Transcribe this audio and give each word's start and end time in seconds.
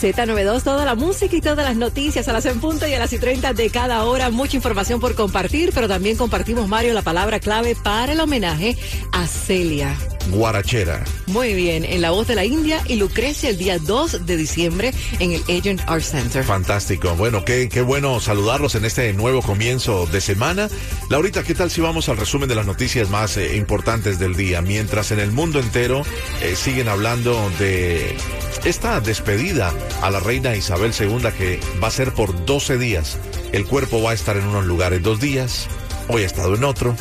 Z92, 0.00 0.62
toda 0.62 0.84
la 0.84 0.94
música 0.94 1.34
y 1.34 1.40
todas 1.40 1.64
las 1.64 1.76
noticias 1.76 2.28
a 2.28 2.32
las 2.32 2.46
en 2.46 2.60
punto 2.60 2.86
y 2.86 2.94
a 2.94 2.98
las 3.00 3.12
y 3.12 3.18
30 3.18 3.52
de 3.52 3.68
cada 3.70 4.04
hora. 4.04 4.30
Mucha 4.30 4.56
información 4.56 5.00
por 5.00 5.16
compartir, 5.16 5.72
pero 5.74 5.88
también 5.88 6.16
compartimos, 6.16 6.68
Mario, 6.68 6.94
la 6.94 7.02
palabra 7.02 7.40
clave 7.40 7.74
para 7.74 8.12
el 8.12 8.20
homenaje 8.20 8.76
a 9.12 9.26
Celia. 9.26 9.96
Guarachera. 10.30 11.02
Muy 11.26 11.54
bien, 11.54 11.84
en 11.84 12.02
La 12.02 12.10
Voz 12.10 12.26
de 12.26 12.34
la 12.34 12.44
India 12.44 12.82
y 12.86 12.96
Lucrecia 12.96 13.48
el 13.48 13.58
día 13.58 13.78
2 13.78 14.26
de 14.26 14.36
diciembre 14.36 14.92
en 15.18 15.32
el 15.32 15.42
Agent 15.42 15.80
Art 15.86 16.02
Center. 16.02 16.44
Fantástico. 16.44 17.14
Bueno, 17.16 17.44
qué, 17.44 17.68
qué 17.68 17.80
bueno 17.80 18.20
saludarlos 18.20 18.74
en 18.74 18.84
este 18.84 19.12
nuevo 19.14 19.42
comienzo 19.42 20.06
de 20.06 20.20
semana. 20.20 20.68
Laurita, 21.08 21.42
¿qué 21.42 21.54
tal 21.54 21.70
si 21.70 21.80
vamos 21.80 22.08
al 22.08 22.18
resumen 22.18 22.48
de 22.48 22.54
las 22.54 22.66
noticias 22.66 23.08
más 23.08 23.36
eh, 23.36 23.56
importantes 23.56 24.18
del 24.18 24.36
día? 24.36 24.60
Mientras 24.60 25.10
en 25.12 25.18
el 25.18 25.32
mundo 25.32 25.60
entero 25.60 26.04
eh, 26.42 26.54
siguen 26.56 26.88
hablando 26.88 27.50
de 27.58 28.14
esta 28.64 29.00
despedida 29.00 29.72
a 30.02 30.10
la 30.10 30.20
reina 30.20 30.56
Isabel 30.56 30.92
II 30.98 31.30
que 31.36 31.60
va 31.82 31.88
a 31.88 31.92
ser 31.92 32.12
por 32.12 32.44
12 32.44 32.78
días. 32.78 33.18
El 33.52 33.66
cuerpo 33.66 34.02
va 34.02 34.10
a 34.10 34.14
estar 34.14 34.36
en 34.36 34.46
unos 34.46 34.66
lugares 34.66 35.02
dos 35.02 35.20
días, 35.20 35.68
hoy 36.08 36.22
ha 36.22 36.26
estado 36.26 36.54
en 36.54 36.64
otro, 36.64 36.94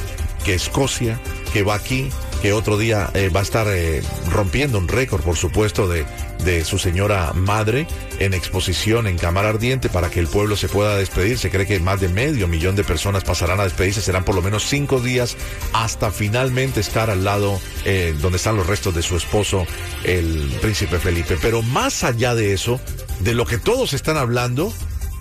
que 0.45 0.53
Escocia, 0.53 1.19
que 1.53 1.63
va 1.63 1.75
aquí, 1.75 2.09
que 2.41 2.53
otro 2.53 2.77
día 2.77 3.09
eh, 3.13 3.29
va 3.29 3.41
a 3.41 3.43
estar 3.43 3.67
eh, 3.69 4.01
rompiendo 4.29 4.77
un 4.77 4.87
récord, 4.87 5.21
por 5.21 5.35
supuesto, 5.35 5.87
de, 5.87 6.05
de 6.47 6.63
su 6.63 6.79
señora 6.79 7.33
madre 7.33 7.87
en 8.19 8.33
exposición 8.33 9.05
en 9.05 9.17
Cámara 9.17 9.49
Ardiente 9.49 9.89
para 9.89 10.09
que 10.09 10.21
el 10.21 10.27
pueblo 10.27 10.55
se 10.55 10.69
pueda 10.69 10.95
despedir. 10.95 11.37
Se 11.37 11.49
cree 11.49 11.67
que 11.67 11.77
más 11.81 11.99
de 11.99 12.07
medio 12.07 12.47
millón 12.47 12.77
de 12.77 12.85
personas 12.85 13.25
pasarán 13.25 13.59
a 13.59 13.65
despedirse. 13.65 14.01
Serán 14.01 14.23
por 14.23 14.33
lo 14.33 14.41
menos 14.41 14.63
cinco 14.63 15.01
días 15.01 15.35
hasta 15.73 16.09
finalmente 16.09 16.79
estar 16.79 17.09
al 17.09 17.25
lado 17.25 17.59
eh, 17.83 18.15
donde 18.21 18.37
están 18.37 18.55
los 18.55 18.65
restos 18.65 18.95
de 18.95 19.01
su 19.01 19.17
esposo, 19.17 19.67
el 20.05 20.49
príncipe 20.61 20.99
Felipe. 20.99 21.37
Pero 21.41 21.61
más 21.63 22.05
allá 22.05 22.33
de 22.33 22.53
eso, 22.53 22.79
de 23.19 23.33
lo 23.33 23.45
que 23.45 23.57
todos 23.57 23.91
están 23.91 24.15
hablando, 24.15 24.71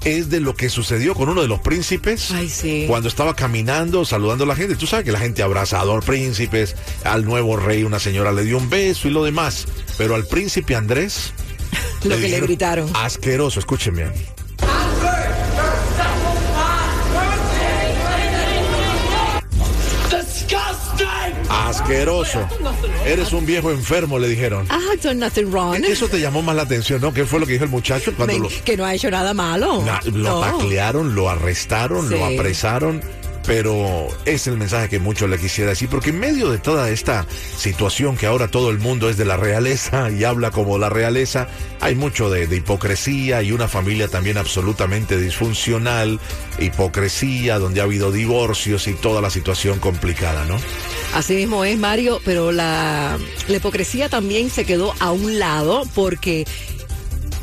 es 0.05 0.31
de 0.31 0.39
lo 0.39 0.55
que 0.55 0.71
sucedió 0.71 1.15
con 1.15 1.29
uno 1.29 1.43
de 1.43 1.49
los 1.49 1.59
príncipes 1.59 2.31
Ay, 2.31 2.49
sí. 2.49 2.85
cuando 2.87 3.09
estaba 3.09 3.35
caminando, 3.35 4.05
saludando 4.05 4.45
a 4.45 4.47
la 4.47 4.55
gente. 4.55 4.77
Tú 4.77 4.87
sabes 4.87 5.05
que 5.05 5.11
la 5.11 5.19
gente 5.19 5.43
abraza 5.43 5.81
a 5.81 5.85
los 5.85 6.05
príncipes, 6.05 6.77
al 7.03 7.25
nuevo 7.25 7.57
rey, 7.57 7.83
una 7.83 7.99
señora 7.99 8.31
le 8.31 8.45
dio 8.45 8.59
un 8.59 8.71
beso 8.71 9.09
y 9.09 9.11
lo 9.11 9.25
demás. 9.25 9.67
Pero 9.98 10.14
al 10.14 10.27
príncipe 10.27 10.75
Andrés. 10.75 11.33
Lo 12.05 12.16
que 12.16 12.28
le 12.28 12.41
gritaron. 12.41 12.91
Asqueroso, 12.94 13.58
escúcheme. 13.61 14.05
Asqueroso. 21.48 22.47
Eres 23.05 23.33
un 23.33 23.47
viejo 23.47 23.70
enfermo, 23.70 24.19
le 24.19 24.28
dijeron. 24.28 24.67
I 24.67 24.74
have 24.92 25.00
done 25.02 25.17
nothing 25.20 25.50
wrong. 25.50 25.77
Eso 25.84 26.08
te 26.08 26.20
llamó 26.20 26.42
más 26.42 26.56
la 26.56 26.62
atención, 26.62 27.00
¿no? 27.00 27.12
¿Qué 27.12 27.24
fue 27.24 27.41
lo 27.41 27.47
que 27.47 27.52
dijo 27.52 27.64
el 27.64 27.70
muchacho 27.70 28.12
cuando 28.17 28.39
lo, 28.39 28.48
que 28.64 28.77
no 28.77 28.84
ha 28.84 28.94
hecho 28.94 29.11
nada 29.11 29.33
malo. 29.34 29.83
Na- 29.84 30.00
lo 30.05 30.12
No. 30.12 30.41
taclearon, 30.41 31.14
lo 31.14 31.28
arrestaron, 31.30 32.11
lo 32.11 32.24
apresaron, 32.24 33.00
pero 33.47 34.08
es 34.25 34.48
el 34.48 34.56
mensaje 34.56 34.89
que 34.89 34.98
mucho 34.98 35.28
le 35.28 35.39
quisiera 35.39 35.70
decir, 35.70 35.89
porque 35.89 36.11
en 36.11 36.19
medio 36.19 36.50
de 36.50 36.58
toda 36.58 36.91
esta 36.91 37.27
situación 37.56 38.16
que 38.16 38.27
ahora 38.27 38.48
todo 38.48 38.70
el 38.70 38.78
mundo 38.78 39.08
es 39.08 39.16
de 39.16 39.25
la 39.25 39.36
realeza 39.36 40.11
y 40.11 40.25
habla 40.25 40.50
como 40.50 40.78
la 40.78 40.89
realeza, 40.89 41.48
hay 41.80 41.94
mucho 41.94 42.28
de, 42.28 42.44
hipocresía 42.55 43.42
y 43.42 43.52
una 43.52 43.68
familia 43.68 44.08
también 44.08 44.36
absolutamente 44.36 45.17
disfuncional, 45.17 46.18
hipocresía, 46.58 47.58
donde 47.58 47.80
ha 47.80 47.85
habido 47.85 48.11
divorcios 48.11 48.89
y 48.89 48.95
toda 48.95 49.20
la 49.20 49.30
situación 49.30 49.79
complicada, 49.79 50.45
¿no? 50.45 50.56
Así 51.14 51.35
mismo 51.35 51.64
es, 51.64 51.79
Mario, 51.79 52.20
pero 52.24 52.51
la, 52.51 53.17
la 53.46 53.56
hipocresía 53.56 54.08
también 54.08 54.51
se 54.51 54.64
quedó 54.64 54.92
a 54.98 55.12
un 55.12 55.39
lado 55.39 55.85
porque 55.95 56.46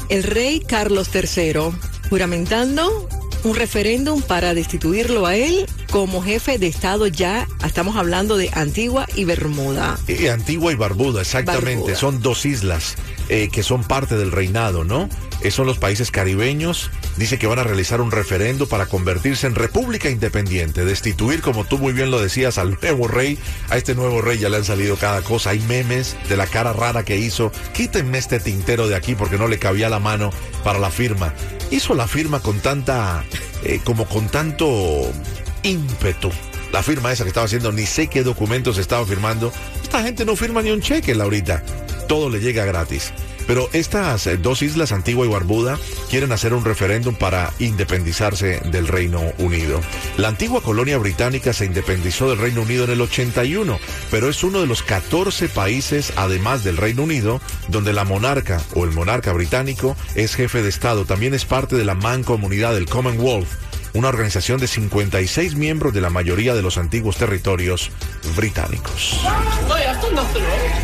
el 0.10 0.24
rey 0.24 0.60
Carlos 0.60 1.10
III 1.14 1.72
juramentando 2.10 3.08
un 3.44 3.56
referéndum 3.56 4.22
para 4.22 4.54
destituirlo 4.54 5.26
a 5.26 5.36
él 5.36 5.66
como 5.94 6.24
jefe 6.24 6.58
de 6.58 6.66
Estado 6.66 7.06
ya, 7.06 7.48
estamos 7.64 7.98
hablando 7.98 8.36
de 8.36 8.50
Antigua 8.56 9.06
y 9.14 9.26
Bermuda. 9.26 9.96
Eh, 10.08 10.32
Antigua 10.32 10.72
y 10.72 10.76
Barbuda, 10.76 11.22
exactamente. 11.22 11.76
Barbuda. 11.76 11.96
Son 11.96 12.20
dos 12.20 12.48
islas 12.48 12.96
eh, 13.30 13.50
que 13.52 13.62
son 13.62 13.84
parte 13.84 14.18
del 14.18 14.32
reinado, 14.32 14.84
¿no? 14.84 15.08
Eh, 15.44 15.52
son 15.52 15.68
los 15.68 15.78
países 15.78 16.10
caribeños. 16.10 16.90
Dice 17.16 17.38
que 17.38 17.46
van 17.46 17.60
a 17.60 17.64
realizar 17.64 18.02
un 18.02 18.10
referendo 18.10 18.68
para 18.68 18.88
convertirse 18.88 19.46
en 19.46 19.54
república 19.54 20.10
independiente, 20.10 20.84
destituir, 20.84 21.44
como 21.44 21.64
tú 21.64 21.78
muy 21.78 21.94
bien 21.94 22.10
lo 22.10 22.20
decías, 22.20 22.58
al 22.58 22.76
nuevo 22.82 23.08
rey. 23.08 23.38
A 23.70 23.78
este 23.78 23.94
nuevo 23.94 24.20
rey 24.20 24.40
ya 24.40 24.50
le 24.50 24.58
han 24.58 24.66
salido 24.66 24.96
cada 24.96 25.22
cosa. 25.22 25.52
Hay 25.52 25.60
memes 25.60 26.18
de 26.28 26.38
la 26.38 26.48
cara 26.48 26.74
rara 26.74 27.06
que 27.06 27.18
hizo. 27.18 27.52
Quítenme 27.76 28.18
este 28.18 28.40
tintero 28.40 28.88
de 28.88 28.96
aquí 28.96 29.14
porque 29.14 29.38
no 29.38 29.48
le 29.48 29.60
cabía 29.60 29.90
la 29.90 30.00
mano 30.00 30.32
para 30.64 30.80
la 30.80 30.90
firma. 30.90 31.36
Hizo 31.70 31.94
la 31.94 32.08
firma 32.08 32.40
con 32.40 32.60
tanta, 32.62 33.24
eh, 33.64 33.80
como 33.84 34.06
con 34.06 34.28
tanto 34.28 35.14
ímpetu. 35.64 36.32
La 36.72 36.84
firma 36.84 37.12
esa 37.12 37.24
que 37.24 37.30
estaba 37.30 37.46
haciendo, 37.46 37.72
ni 37.72 37.86
sé 37.86 38.08
qué 38.08 38.24
documentos 38.24 38.78
estaba 38.78 39.06
firmando. 39.06 39.52
Esta 39.82 40.02
gente 40.04 40.26
no 40.26 40.36
firma 40.36 40.62
ni 40.62 40.72
un 40.72 40.82
cheque, 40.82 41.16
Laurita. 41.16 41.64
Todo 42.08 42.30
le 42.30 42.40
llega 42.40 42.66
gratis. 42.66 43.14
Pero 43.48 43.70
estas 43.74 44.26
eh, 44.28 44.38
dos 44.38 44.62
islas, 44.62 44.92
Antigua 44.92 45.26
y 45.26 45.30
Barbuda, 45.30 45.78
quieren 46.10 46.32
hacer 46.32 46.54
un 46.54 46.64
referéndum 46.64 47.16
para 47.16 47.52
independizarse 47.60 48.62
del 48.72 48.88
Reino 48.88 49.22
Unido. 49.38 49.82
La 50.18 50.30
antigua 50.30 50.62
colonia 50.62 50.98
británica 50.98 51.54
se 51.54 51.66
independizó 51.66 52.30
del 52.30 52.40
Reino 52.40 52.62
Unido 52.62 52.86
en 52.86 52.92
el 52.92 53.02
81, 53.02 53.80
pero 54.12 54.30
es 54.30 54.44
uno 54.44 54.62
de 54.62 54.68
los 54.68 54.84
14 54.84 55.50
países, 55.50 56.14
además 56.16 56.64
del 56.64 56.78
Reino 56.78 57.04
Unido, 57.04 57.42
donde 57.68 57.94
la 57.94 58.06
monarca 58.06 58.62
o 58.76 58.86
el 58.86 58.92
monarca 58.92 59.34
británico 59.34 59.96
es 60.16 60.36
jefe 60.36 60.62
de 60.64 60.70
Estado. 60.70 61.06
También 61.06 61.34
es 61.34 61.46
parte 61.46 61.76
de 61.76 61.86
la 61.86 61.96
mancomunidad 61.96 62.74
del 62.74 62.88
Commonwealth 62.88 63.50
una 63.94 64.08
organización 64.10 64.60
de 64.60 64.68
56 64.68 65.56
miembros 65.56 65.94
de 65.94 66.02
la 66.02 66.10
mayoría 66.10 66.54
de 66.56 66.62
los 66.62 66.78
antiguos 66.78 67.18
territorios 67.18 67.92
británicos. 68.36 69.20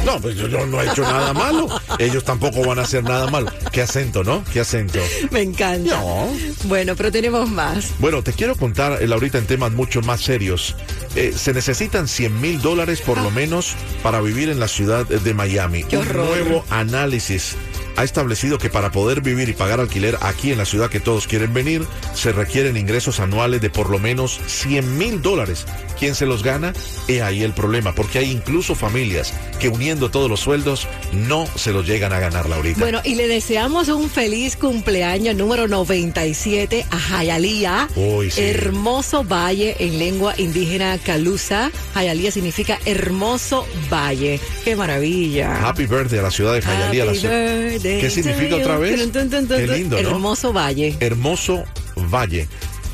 No, 0.06 0.20
pues 0.22 0.36
yo, 0.36 0.48
yo 0.48 0.66
no 0.66 0.82
he 0.82 0.88
hecho 0.90 1.02
nada 1.04 1.34
malo. 1.34 1.68
Ellos 2.00 2.24
tampoco 2.24 2.64
van 2.66 2.80
a 2.80 2.84
hacer 2.84 3.04
nada 3.04 3.28
malo. 3.30 3.52
Qué 3.72 3.82
acento, 3.82 4.24
¿no? 4.24 4.44
Qué 4.54 4.60
acento. 4.60 5.00
Me 5.32 5.42
encanta. 5.42 6.00
No. 6.00 6.30
Bueno, 6.66 6.96
pero 6.96 7.12
tenemos 7.12 7.50
más. 7.50 7.92
Bueno, 8.00 8.24
te 8.24 8.34
quiero 8.34 8.56
contar, 8.56 9.02
eh, 9.02 9.08
Laurita, 9.08 9.38
en 9.38 9.46
temas 9.46 9.72
mucho 9.72 10.02
más 10.02 10.22
serios. 10.22 10.76
Eh, 11.16 11.34
se 11.36 11.54
necesitan 11.54 12.08
100 12.08 12.40
mil 12.40 12.62
dólares 12.62 13.02
por 13.02 13.18
lo 13.18 13.32
menos 13.32 13.76
para 14.04 14.22
vivir 14.22 14.50
en 14.50 14.60
la 14.60 14.68
ciudad 14.68 15.06
de 15.06 15.34
Miami. 15.34 15.84
Qué 15.84 15.98
Un 15.98 16.08
horror. 16.08 16.26
nuevo 16.28 16.66
análisis 16.70 17.56
ha 17.96 18.04
establecido 18.04 18.58
que 18.58 18.70
para 18.70 18.92
poder 18.92 19.22
vivir 19.22 19.50
y 19.50 19.54
pagar 19.54 19.80
alquiler 19.80 20.18
aquí 20.22 20.52
en 20.52 20.58
la 20.58 20.66
ciudad 20.66 20.90
que 20.90 21.00
todos 21.00 21.28
quieren 21.28 21.54
venir, 21.54 21.84
se 22.14 22.32
requieren 22.32 22.78
ingresos 22.78 23.20
anuales 23.20 23.62
de 23.62 23.70
por 23.70 23.90
lo 23.90 24.00
menos 24.00 24.40
100 24.48 24.98
mil 24.98 25.22
dólares. 25.22 25.66
¿Quién 25.98 26.16
se 26.16 26.26
los 26.26 26.44
gana? 26.44 26.74
He 27.10 27.22
ahí 27.22 27.44
el 27.44 27.52
problema, 27.54 27.94
porque 27.94 28.20
hay 28.20 28.32
incluso 28.32 28.74
familias 28.74 29.34
que 29.60 29.68
uniendo 29.68 30.10
todos 30.10 30.30
los 30.30 30.40
sueldos 30.40 30.88
no 31.12 31.46
se 31.56 31.74
los 31.74 31.86
llegan 31.86 32.14
a 32.14 32.20
ganar, 32.20 32.48
Laurita. 32.48 32.80
Bueno, 32.80 33.02
y 33.04 33.16
le 33.16 33.28
deseamos 33.28 33.90
un 33.90 34.10
feliz 34.10 34.56
cumpleaños 34.56 35.36
número 35.36 35.68
97 35.68 36.86
a 36.90 36.98
Jayalía, 36.98 37.90
Uy, 37.96 38.32
sí. 38.32 38.42
hermoso 38.42 39.26
valle 39.26 39.76
en 39.80 40.00
lengua 40.00 40.34
indígena 40.38 40.98
calusa. 41.00 41.70
Jayalía 41.94 42.32
significa 42.32 42.80
hermoso 42.86 43.68
valle. 43.92 44.40
¡Qué 44.64 44.78
maravilla! 44.78 45.68
Happy 45.68 45.86
birthday 45.86 46.20
a 46.20 46.24
la 46.24 46.32
ciudad 46.32 46.54
de 46.54 46.62
Hialeah. 46.62 47.06
la 47.06 47.12
Happy 47.12 47.28
birthday 47.28 47.89
¿Qué 48.00 48.10
significa 48.10 48.56
otra 48.58 48.78
vez? 48.78 49.00
Qué 49.12 49.68
lindo, 49.68 50.02
¿no? 50.02 50.10
Hermoso 50.10 50.54
valle. 50.54 50.96
Hermoso 51.00 51.66
Valle. 51.96 52.48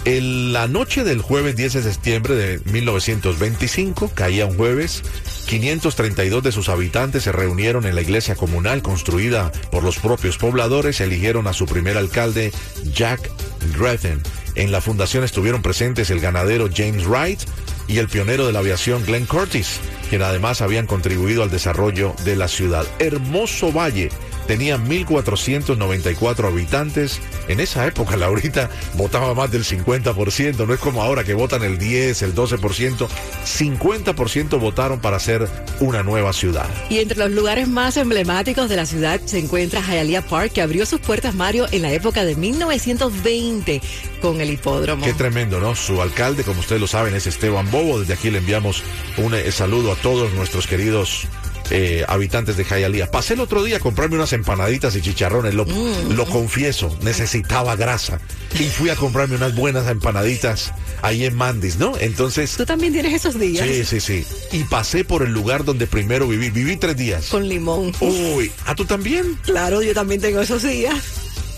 En 0.05 0.53
la 0.53 0.67
noche 0.67 1.03
del 1.03 1.19
jueves 1.21 1.55
10 1.55 1.73
de 1.73 1.83
septiembre 1.83 2.35
de 2.35 2.59
1925, 2.71 4.11
caía 4.13 4.45
un 4.45 4.55
jueves, 4.55 5.01
532 5.47 6.43
de 6.43 6.51
sus 6.51 6.69
habitantes 6.69 7.23
se 7.23 7.31
reunieron 7.31 7.87
en 7.87 7.95
la 7.95 8.01
iglesia 8.01 8.35
comunal 8.35 8.83
construida 8.83 9.51
por 9.71 9.83
los 9.83 9.97
propios 9.97 10.37
pobladores, 10.37 11.01
eligieron 11.01 11.47
a 11.47 11.53
su 11.53 11.65
primer 11.65 11.97
alcalde, 11.97 12.51
Jack 12.93 13.31
Grethen. 13.75 14.21
En 14.53 14.71
la 14.71 14.79
fundación 14.79 15.23
estuvieron 15.23 15.63
presentes 15.63 16.11
el 16.11 16.19
ganadero 16.19 16.69
James 16.73 17.07
Wright 17.07 17.39
y 17.87 17.97
el 17.97 18.07
pionero 18.07 18.45
de 18.45 18.53
la 18.53 18.59
aviación 18.59 19.03
Glenn 19.05 19.25
Curtis, 19.25 19.79
quien 20.09 20.21
además 20.21 20.61
habían 20.61 20.85
contribuido 20.85 21.41
al 21.41 21.49
desarrollo 21.49 22.13
de 22.23 22.35
la 22.35 22.47
ciudad. 22.47 22.85
Hermoso 22.99 23.71
Valle 23.71 24.09
tenía 24.47 24.77
1.494 24.77 26.47
habitantes. 26.47 27.19
En 27.47 27.59
esa 27.59 27.85
época, 27.85 28.15
Laurita 28.17 28.69
votaba 28.93 29.33
más 29.33 29.51
del 29.51 29.63
50%, 29.63 30.65
no 30.65 30.73
es 30.73 30.79
como 30.79 31.01
ahora 31.01 31.23
que 31.23 31.33
votan 31.33 31.63
el 31.63 31.77
10, 31.77 32.21
el 32.21 32.35
12%. 32.35 33.07
50% 33.45 34.59
votaron 34.59 34.99
para 34.99 35.17
hacer 35.17 35.47
una 35.79 36.03
nueva 36.03 36.33
ciudad. 36.33 36.69
Y 36.89 36.99
entre 36.99 37.17
los 37.17 37.31
lugares 37.31 37.67
más 37.67 37.97
emblemáticos 37.97 38.69
de 38.69 38.75
la 38.75 38.85
ciudad 38.85 39.19
se 39.25 39.39
encuentra 39.39 39.81
Hialeah 39.81 40.21
Park, 40.21 40.53
que 40.53 40.61
abrió 40.61 40.85
sus 40.85 40.99
puertas, 40.99 41.35
Mario, 41.35 41.67
en 41.71 41.81
la 41.81 41.91
época 41.91 42.25
de 42.25 42.35
1920 42.35 43.81
con 44.21 44.41
el 44.41 44.49
hipódromo. 44.49 45.05
Qué 45.05 45.13
tremendo, 45.13 45.59
¿no? 45.59 45.75
Su 45.75 46.01
alcalde, 46.01 46.43
como 46.43 46.59
ustedes 46.59 46.81
lo 46.81 46.87
saben, 46.87 47.13
es 47.15 47.27
Esteban 47.27 47.69
Bobo. 47.69 47.99
Desde 47.99 48.13
aquí 48.13 48.31
le 48.31 48.39
enviamos 48.39 48.83
un 49.17 49.33
eh, 49.33 49.51
saludo 49.51 49.91
a 49.91 49.95
todos 49.95 50.33
nuestros 50.33 50.67
queridos 50.67 51.27
eh, 51.71 52.05
habitantes 52.07 52.57
de 52.57 52.65
Jayalía. 52.65 53.09
Pasé 53.11 53.33
el 53.35 53.39
otro 53.39 53.63
día 53.63 53.77
a 53.77 53.79
comprarme 53.79 54.15
unas 54.15 54.33
empanaditas 54.33 54.95
y 54.95 55.01
chicharrones, 55.01 55.53
lo, 55.53 55.65
Mm. 55.65 56.13
lo 56.15 56.25
confieso, 56.25 56.95
necesitaba 57.01 57.75
grasa. 57.75 58.19
Y 58.59 58.63
fui 58.65 58.89
a 58.89 58.95
comprarme 58.95 59.35
unas 59.35 59.55
buenas 59.55 59.87
empanaditas 59.89 60.71
ahí 61.01 61.25
en 61.25 61.35
Mandis, 61.35 61.77
¿no? 61.77 61.93
Entonces, 61.99 62.55
Tú 62.57 62.65
también 62.65 62.93
tienes 62.93 63.13
esos 63.13 63.39
días 63.39 63.67
sí, 63.67 63.83
sí, 63.83 63.99
sí. 63.99 64.25
Y 64.51 64.63
pasé 64.65 65.03
por 65.03 65.23
el 65.23 65.31
lugar 65.31 65.63
donde 65.65 65.87
primero 65.87 66.27
viví. 66.27 66.49
Viví 66.49 66.77
tres 66.77 66.95
días. 66.95 67.25
con 67.27 67.47
limón. 67.49 67.91
Uy, 67.99 68.51
¿a 68.65 68.75
tú 68.75 68.85
también? 68.85 69.37
Claro, 69.43 69.81
yo 69.81 69.93
también 69.93 70.21
tengo 70.21 70.39
esos 70.41 70.63
días. 70.63 70.95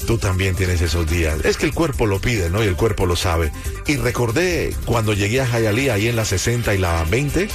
Tú 0.08 0.18
también 0.18 0.56
tienes 0.56 0.82
esos 0.82 1.06
días. 1.06 1.44
Es 1.44 1.58
que 1.58 1.66
el 1.66 1.74
cuerpo 1.74 2.06
lo 2.06 2.22
pide, 2.22 2.50
¿no? 2.50 2.64
Y 2.64 2.68
el 2.68 2.78
cuerpo 2.78 3.06
lo 3.06 3.18
sabe. 3.18 3.52
Y 3.88 3.98
recordé 3.98 4.74
cuando 4.86 5.12
llegué 5.12 5.42
a 5.42 5.46
Jayalía, 5.46 5.96
ahí 5.96 6.08
en 6.08 6.16
la 6.16 6.24
60 6.24 6.74
y 6.74 6.78
la 6.78 7.04
20. 7.04 7.50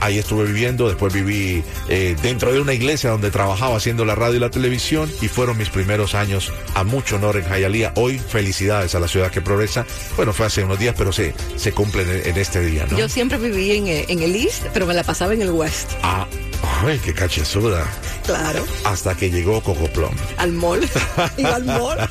Ahí 0.00 0.18
estuve 0.18 0.44
viviendo. 0.44 0.88
Después 0.88 1.14
viví 1.14 1.64
eh, 1.88 2.14
dentro 2.22 2.52
de 2.52 2.60
una 2.60 2.74
iglesia 2.74 3.08
donde 3.08 3.30
trabajaba 3.30 3.76
haciendo 3.78 4.04
la 4.04 4.14
radio 4.14 4.36
y 4.36 4.40
la 4.40 4.50
televisión. 4.50 5.10
Y 5.22 5.28
fueron 5.28 5.56
mis 5.56 5.70
primeros 5.70 6.14
años 6.14 6.52
a 6.74 6.84
mucho 6.84 7.16
honor 7.16 7.38
en 7.38 7.44
Jayalía. 7.44 7.92
Hoy, 7.96 8.18
felicidades 8.18 8.94
a 8.94 9.00
la 9.00 9.08
ciudad 9.08 9.30
que 9.30 9.40
progresa. 9.40 9.86
Bueno, 10.16 10.34
fue 10.34 10.44
hace 10.44 10.64
unos 10.64 10.78
días, 10.78 10.94
pero 10.98 11.12
se, 11.12 11.34
se 11.56 11.72
cumplen 11.72 12.10
en, 12.10 12.26
en 12.26 12.36
este 12.36 12.60
día, 12.60 12.86
¿no? 12.90 12.98
Yo 12.98 13.08
siempre 13.08 13.38
viví 13.38 13.72
en, 13.72 13.86
eh, 13.86 14.04
en 14.08 14.20
el 14.20 14.36
East, 14.36 14.64
pero 14.74 14.84
me 14.84 14.92
la 14.92 15.02
pasaba 15.02 15.32
en 15.32 15.40
el 15.40 15.50
West. 15.50 15.92
Ah, 16.02 16.26
ay, 16.84 17.00
qué 17.04 17.14
cachezuda. 17.14 17.86
Claro. 18.24 18.64
Hasta 18.84 19.16
que 19.16 19.30
llegó 19.30 19.60
Cocoplón. 19.62 20.14
Al 20.36 20.52
mall. 20.52 20.88
Iba 21.36 21.56
al 21.56 21.64
mall. 21.64 22.08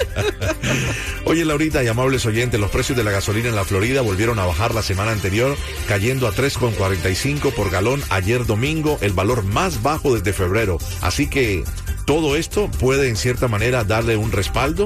Oye, 1.26 1.46
Laurita 1.46 1.84
y 1.84 1.88
amables 1.88 2.26
oyentes, 2.26 2.60
los 2.60 2.72
precios 2.72 2.98
de 2.98 3.04
la 3.04 3.12
gasolina 3.12 3.50
en 3.50 3.56
la 3.56 3.66
Florida 3.66 4.02
volvieron 4.02 4.40
a 4.40 4.46
bajar 4.46 4.74
la 4.74 4.82
semana 4.82 5.12
anterior, 5.12 5.58
cayendo 5.88 6.28
a 6.28 6.34
3,45 6.34 7.54
por 7.54 7.70
galón 7.70 8.02
ayer 8.10 8.46
domingo, 8.46 8.98
el 9.02 9.14
valor 9.14 9.44
más 9.44 9.84
bajo 9.84 10.16
desde 10.16 10.34
febrero. 10.34 10.78
Así 11.02 11.28
que 11.28 11.64
todo 12.06 12.36
esto 12.36 12.70
puede 12.80 13.10
en 13.10 13.18
cierta 13.18 13.48
manera 13.48 13.84
darle 13.84 14.16
un 14.18 14.32
respaldo 14.32 14.86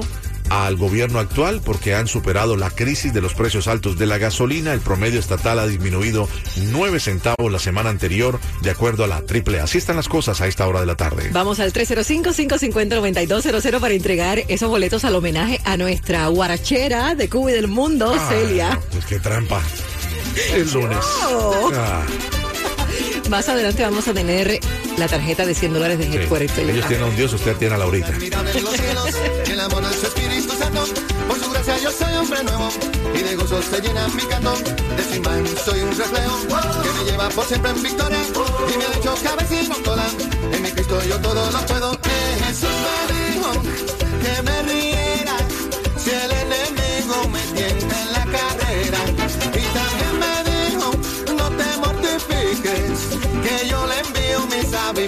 al 0.50 0.76
gobierno 0.76 1.18
actual 1.18 1.62
porque 1.64 1.94
han 1.94 2.06
superado 2.08 2.56
la 2.56 2.68
crisis 2.70 3.12
de 3.14 3.20
los 3.22 3.32
precios 3.34 3.68
altos 3.68 3.96
de 3.98 4.06
la 4.06 4.18
gasolina. 4.18 4.72
El 4.74 4.80
promedio 4.80 5.18
estatal 5.18 5.58
ha 5.58 5.66
disminuido 5.66 6.28
9 6.56 7.00
centavos 7.00 7.50
la 7.50 7.58
semana 7.58 7.88
anterior, 7.90 8.38
de 8.62 8.70
acuerdo 8.70 9.04
a 9.04 9.06
la 9.06 9.22
triple. 9.22 9.60
Así 9.60 9.78
están 9.78 9.96
las 9.96 10.08
cosas 10.08 10.40
a 10.40 10.46
esta 10.46 10.66
hora 10.66 10.80
de 10.80 10.86
la 10.86 10.96
tarde. 10.96 11.30
Vamos 11.32 11.60
al 11.60 11.72
305-550-9200 11.72 13.80
para 13.80 13.94
entregar 13.94 14.42
esos 14.48 14.68
boletos 14.68 15.04
al 15.04 15.14
homenaje 15.14 15.60
a 15.64 15.76
nuestra 15.76 16.26
guarachera 16.28 17.14
de 17.14 17.28
Cuba 17.28 17.52
y 17.52 17.54
del 17.54 17.68
mundo, 17.68 18.12
Ah, 18.16 18.28
Celia. 18.28 18.80
Pues 18.90 19.04
qué 19.06 19.18
trampa. 19.20 19.60
El 20.54 20.70
lunes. 20.72 20.98
No. 21.30 21.70
Ah. 21.74 22.02
Más 23.30 23.48
adelante 23.48 23.84
vamos 23.84 24.08
a 24.08 24.12
tener 24.12 24.58
la 24.98 25.06
tarjeta 25.06 25.46
de 25.46 25.54
100 25.54 25.74
dólares 25.74 25.98
de 26.00 26.06
Sí. 26.06 26.16
Headquarters. 26.16 26.58
Ellos 26.58 26.84
tienen 26.88 27.06
a 27.06 27.08
un 27.10 27.14
Dios, 27.16 27.32
usted 27.32 27.56
tiene 27.58 27.76
a 27.76 27.78
Laurita. 27.78 28.08
Por 31.28 31.38
su 31.38 31.50
gracia 31.52 31.78
yo 31.78 31.92
soy 31.92 32.12
hombre 32.14 32.42
nuevo, 32.42 32.68
y 33.14 33.18
de 33.22 33.36
gozo 33.36 33.62
se 33.62 33.80
llena 33.80 34.08
mi 34.08 34.22
canto. 34.24 34.52
De 34.96 35.04
su 35.08 35.14
imán 35.14 35.44
soy 35.64 35.80
un 35.80 35.96
reflejo, 35.96 36.38
que 36.82 36.90
me 36.98 37.10
lleva 37.10 37.28
por 37.28 37.44
siempre 37.46 37.70
en 37.70 37.82
victoria. 37.84 38.18
Y 38.74 38.78
me 38.78 38.84
ha 38.84 38.90
dicho 38.96 39.14
cabeza 39.22 39.62
y 39.62 39.68
no 39.68 39.76
cola, 39.84 40.06
en 40.52 40.62
mi 40.62 40.70
Cristo 40.72 41.00
yo 41.08 41.16
todo 41.20 41.50
lo 41.52 41.66
puedo. 41.66 41.98
Jesús 42.46 42.68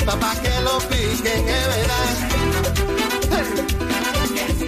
para 0.05 0.41
que 0.41 0.61
lo 0.63 0.79
piquen, 0.89 1.49
que. 1.49 1.82